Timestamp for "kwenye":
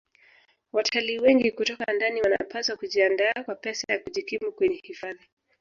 4.51-4.79